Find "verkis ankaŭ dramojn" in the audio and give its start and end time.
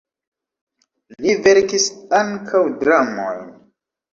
1.49-3.49